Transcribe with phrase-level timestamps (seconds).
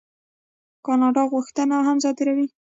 [0.85, 2.47] کاناډا غوښه هم صادروي.